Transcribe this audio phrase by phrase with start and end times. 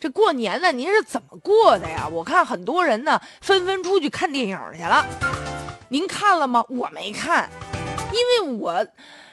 [0.00, 2.08] 这过年呢，您是怎么过的呀？
[2.10, 5.04] 我看很多人呢纷纷出去看电影去了，
[5.90, 6.64] 您看了吗？
[6.70, 7.50] 我没看，
[8.10, 8.86] 因为我。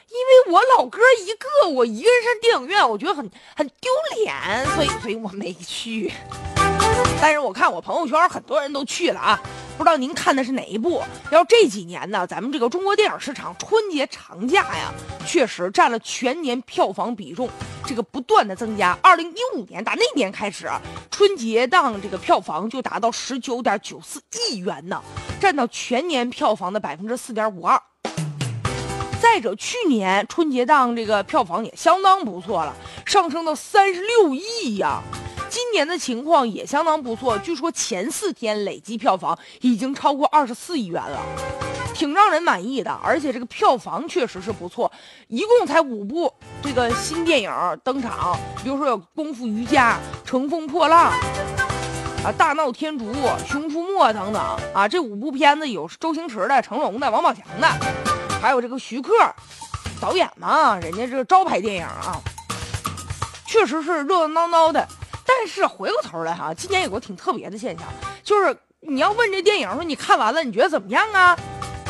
[0.09, 6.12] 因为我老哥一个，我一个人上电影院，我觉得很很丢脸，所以所以我没去。
[7.22, 9.40] 但是我看我朋友圈很多人都去了啊，
[9.78, 11.04] 不知道您看的是哪一部？
[11.29, 14.94] 要这几年呢，咱们这个中国电影市场春节长假呀，
[15.26, 17.49] 确实占了全年票房比重，
[17.88, 18.95] 这个不断的增加。
[19.02, 20.70] 二零一五年打那年开始，
[21.09, 24.21] 春节档这个票房就达到十九点九四
[24.52, 25.02] 亿元呢，
[25.39, 27.81] 占到全年票房的百分之四点五二。
[29.20, 32.75] 再者，去年春节档这个票房也相当不错了，
[33.05, 35.02] 上升到三十六亿呀。
[35.49, 41.19] 今年的情况也相当不错，据说前四天累计票房已经超过二十四亿元了，
[41.97, 42.91] 挺让人满意的。
[43.03, 44.91] 而且这个票房确实是不错，
[45.27, 47.51] 一共才五部这个新电影
[47.83, 49.97] 登场，比如说有《功夫瑜伽》
[50.29, 51.11] 《乘风破浪》
[52.23, 53.05] 啊，《大闹天竺》
[53.47, 54.41] 《熊出没》等等
[54.73, 54.88] 啊。
[54.88, 57.67] 这五部片子有周星驰的、成龙的、王宝强的。
[58.39, 59.11] 还有这个徐克，
[60.00, 62.22] 导演嘛，人家这个招牌电影啊，
[63.47, 64.88] 确实是热热闹闹的。
[65.25, 67.88] 但是回过头来哈，今年有个挺特别的现象，
[68.23, 71.35] 就是你要问这电影说你看完了你觉得怎么样啊？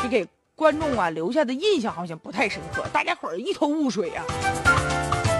[0.02, 4.24] 你给观众啊留下的印象好像不太深刻，大家伙儿一头雾水啊，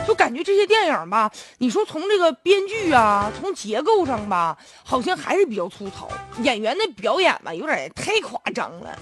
[0.06, 6.08] 就感觉这些电影吧，你说从这个编剧啊，从结构上吧，好像还是比较粗糙，
[6.42, 8.98] 演员的表演吧，有点太夸张了。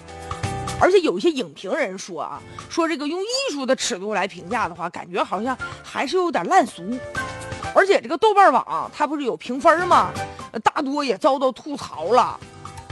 [0.78, 6.82] 而且有一些影评人说啊，说这个用艺术的尺度来评价的话，感觉好像还是有点烂俗。
[7.74, 10.10] 而且这个豆瓣网它不是有评分吗？
[10.62, 12.38] 大多也遭到吐槽了，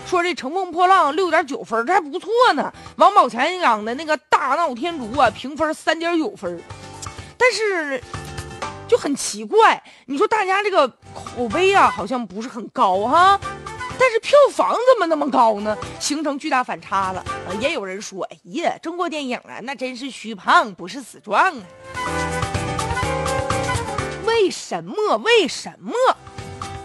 [0.06, 2.72] 说这《乘风破浪》六点九分，这还不错呢。
[2.96, 6.62] 王宝强演的那个《大闹天竺》啊，评分三点九分，
[7.36, 8.02] 但是
[8.86, 13.40] 就很奇怪，你说大家这个口碑啊，好像不是很高哈。
[13.96, 15.76] 但是票房怎么那么高呢？
[16.00, 17.54] 形成巨大反差了啊！
[17.60, 21.62] 也有人说：“哎呀，中国电影啊，那真是虚胖不是死壮啊！”
[24.26, 25.16] 为什么？
[25.18, 25.92] 为什么？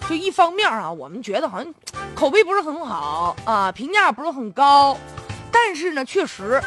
[0.09, 1.71] 就一方面啊，我们觉得好像
[2.15, 4.97] 口碑不是很好啊，评价不是很高，
[5.51, 6.59] 但是呢，确实。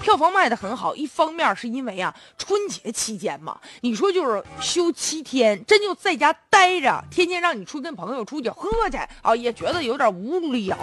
[0.00, 10.76] 票房卖的很好，一方面是因为啊春节期间嘛，你说就是休七天，真就在家待着，天天让你出跟朋友出去喝去啊，也觉得有点无聊，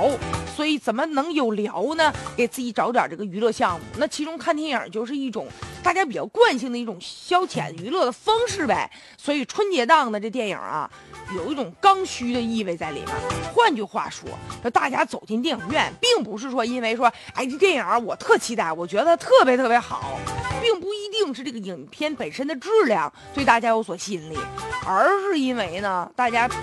[0.56, 2.14] 所以怎么能有聊呢？
[2.36, 5.48] 给自己找点这个娱乐项目，那其中看电影就是一种
[5.84, 8.90] 大家比较惯性的一种消遣娱乐的方式呗。
[9.18, 10.90] 所以春节档的这电影啊。
[11.36, 13.10] 有一种刚需的意味在里面。
[13.54, 14.30] 换句话说，
[14.62, 20.20] 说大家走进电影院，并不是说因为说，哎，这电影我特期待，我觉得特别特别好，
[20.62, 24.38] 并不一定是这个影片本身的质量对大家有所吸引力，
[24.86, 26.56] 而是因为呢，大家就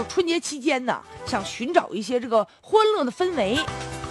[0.00, 3.58] 是春节期间呢，想寻找一些这个欢乐的氛围，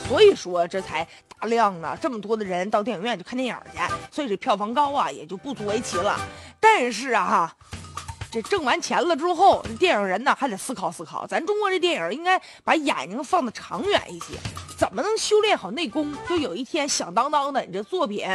[0.08, 1.08] 所以说这才
[1.40, 3.80] 大量的这么多的人到电影院去看电影去，
[4.12, 6.20] 所以这票房高啊，也就不足为奇了。
[6.60, 7.56] 但是啊，哈。
[8.30, 11.26] 这挣完钱了之后，这电影人呢还得思考思考。
[11.26, 14.38] 咱中国这电影应该把眼睛放的长远一些，
[14.78, 16.14] 怎么能修炼好内功？
[16.28, 18.28] 就有一天响当当的，你这作品，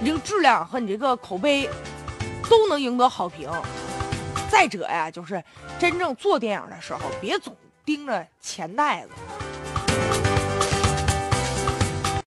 [0.00, 1.70] 你这个质量和你这个口碑，
[2.48, 3.48] 都能赢得好评。
[4.50, 5.42] 再者呀，就是
[5.78, 9.10] 真正做电影的时候，别总盯着钱袋子。